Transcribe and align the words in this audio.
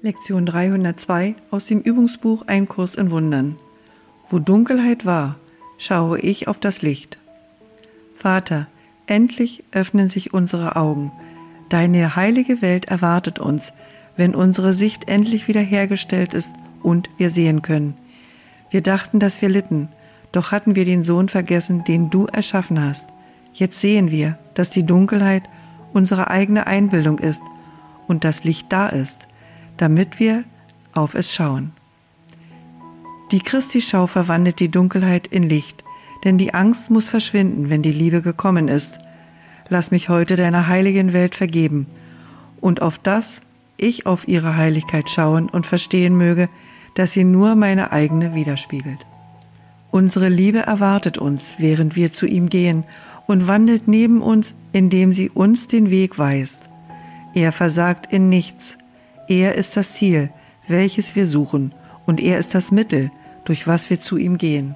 Lektion 0.00 0.46
302 0.46 1.34
aus 1.50 1.64
dem 1.64 1.80
Übungsbuch 1.80 2.46
Ein 2.46 2.68
Kurs 2.68 2.94
in 2.94 3.10
Wundern. 3.10 3.56
Wo 4.30 4.38
Dunkelheit 4.38 5.04
war, 5.04 5.34
schaue 5.76 6.20
ich 6.20 6.46
auf 6.46 6.60
das 6.60 6.82
Licht. 6.82 7.18
Vater, 8.14 8.68
endlich 9.08 9.64
öffnen 9.72 10.08
sich 10.08 10.32
unsere 10.32 10.76
Augen. 10.76 11.10
Deine 11.68 12.14
heilige 12.14 12.62
Welt 12.62 12.84
erwartet 12.84 13.40
uns, 13.40 13.72
wenn 14.16 14.36
unsere 14.36 14.72
Sicht 14.72 15.08
endlich 15.08 15.48
wiederhergestellt 15.48 16.32
ist 16.32 16.52
und 16.80 17.10
wir 17.16 17.30
sehen 17.30 17.62
können. 17.62 17.94
Wir 18.70 18.82
dachten, 18.82 19.18
dass 19.18 19.42
wir 19.42 19.48
litten, 19.48 19.88
doch 20.30 20.52
hatten 20.52 20.76
wir 20.76 20.84
den 20.84 21.02
Sohn 21.02 21.28
vergessen, 21.28 21.82
den 21.82 22.08
du 22.08 22.26
erschaffen 22.26 22.80
hast. 22.80 23.08
Jetzt 23.52 23.80
sehen 23.80 24.12
wir, 24.12 24.38
dass 24.54 24.70
die 24.70 24.86
Dunkelheit 24.86 25.42
unsere 25.92 26.30
eigene 26.30 26.68
Einbildung 26.68 27.18
ist 27.18 27.42
und 28.06 28.22
das 28.22 28.44
Licht 28.44 28.66
da 28.68 28.88
ist 28.88 29.27
damit 29.78 30.20
wir 30.20 30.44
auf 30.92 31.14
es 31.14 31.32
schauen. 31.32 31.72
Die 33.30 33.40
Christi-Schau 33.40 34.06
verwandelt 34.06 34.60
die 34.60 34.70
Dunkelheit 34.70 35.26
in 35.26 35.42
Licht, 35.42 35.84
denn 36.24 36.38
die 36.38 36.54
Angst 36.54 36.90
muss 36.90 37.08
verschwinden, 37.08 37.70
wenn 37.70 37.82
die 37.82 37.92
Liebe 37.92 38.22
gekommen 38.22 38.68
ist. 38.68 38.98
Lass 39.68 39.90
mich 39.90 40.08
heute 40.08 40.36
deiner 40.36 40.66
heiligen 40.66 41.12
Welt 41.12 41.34
vergeben 41.34 41.86
und 42.60 42.82
auf 42.82 42.98
das 42.98 43.40
ich 43.76 44.06
auf 44.06 44.26
ihre 44.26 44.56
Heiligkeit 44.56 45.08
schauen 45.08 45.48
und 45.48 45.66
verstehen 45.66 46.16
möge, 46.16 46.48
dass 46.94 47.12
sie 47.12 47.24
nur 47.24 47.54
meine 47.54 47.92
eigene 47.92 48.34
widerspiegelt. 48.34 48.98
Unsere 49.90 50.28
Liebe 50.28 50.58
erwartet 50.58 51.16
uns, 51.16 51.54
während 51.58 51.96
wir 51.96 52.12
zu 52.12 52.26
ihm 52.26 52.48
gehen, 52.48 52.84
und 53.26 53.46
wandelt 53.46 53.88
neben 53.88 54.22
uns, 54.22 54.54
indem 54.72 55.12
sie 55.12 55.30
uns 55.30 55.68
den 55.68 55.90
Weg 55.90 56.18
weist. 56.18 56.58
Er 57.34 57.52
versagt 57.52 58.10
in 58.12 58.28
nichts, 58.28 58.78
er 59.28 59.54
ist 59.54 59.76
das 59.76 59.92
Ziel, 59.92 60.30
welches 60.66 61.14
wir 61.14 61.26
suchen, 61.26 61.74
und 62.06 62.20
er 62.20 62.38
ist 62.38 62.54
das 62.54 62.70
Mittel, 62.70 63.10
durch 63.44 63.66
was 63.66 63.90
wir 63.90 64.00
zu 64.00 64.16
ihm 64.16 64.38
gehen. 64.38 64.74